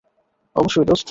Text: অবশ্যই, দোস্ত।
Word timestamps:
অবশ্যই, 0.55 0.85
দোস্ত। 0.85 0.99